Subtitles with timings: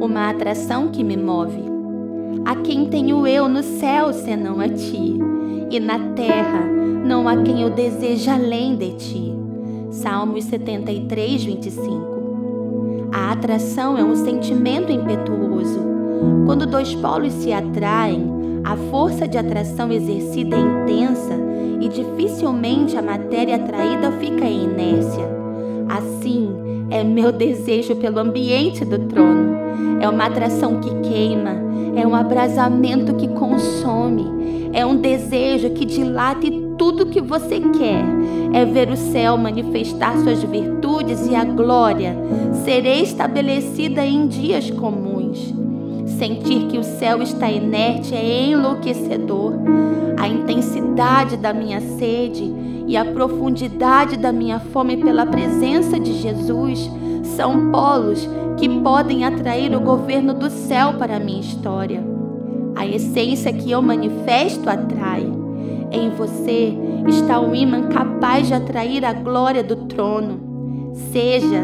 [0.00, 1.62] uma atração que me move.
[2.44, 5.18] A quem tenho eu no céu senão a ti,
[5.70, 6.64] e na terra
[7.04, 9.34] não há quem eu deseje além de ti.
[9.90, 12.18] Salmos 73, 25.
[13.12, 15.80] A atração é um sentimento impetuoso.
[16.46, 21.34] Quando dois polos se atraem, a força de atração exercida é intensa
[21.80, 25.28] e dificilmente a matéria atraída fica em inércia.
[25.88, 29.56] Assim, é meu desejo pelo ambiente do trono.
[30.00, 31.56] É uma atração que queima,
[31.96, 38.04] é um abrasamento que consome, é um desejo que dilate tudo que você quer.
[38.52, 42.16] É ver o céu manifestar suas virtudes e a glória
[42.64, 45.52] ser estabelecida em dias comuns.
[46.18, 49.54] Sentir que o céu está inerte é enlouquecedor.
[50.16, 52.52] A intensidade da minha sede
[52.88, 56.90] e a profundidade da minha fome pela presença de Jesus
[57.36, 62.04] são polos que podem atrair o governo do céu para a minha história.
[62.74, 65.22] A essência que eu manifesto atrai.
[65.92, 70.92] Em você está o imã capaz de atrair a glória do trono.
[71.12, 71.62] Seja,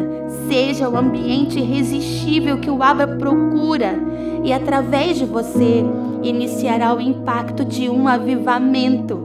[0.48, 3.98] seja o ambiente irresistível que o Abba procura
[4.44, 5.84] e através de você
[6.28, 9.18] iniciará o impacto de um avivamento.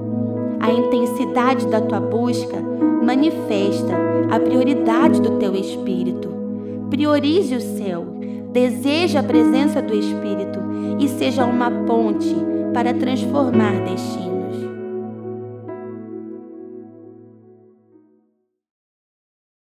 [0.60, 2.62] A intensidade da tua busca
[3.04, 3.96] manifesta
[4.30, 6.30] a prioridade do teu espírito.
[6.90, 8.06] Priorize o céu,
[8.52, 10.60] deseje a presença do Espírito
[11.00, 12.36] e seja uma ponte
[12.74, 14.29] para transformar destino.